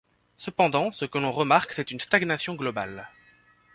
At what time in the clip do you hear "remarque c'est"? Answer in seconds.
1.31-1.91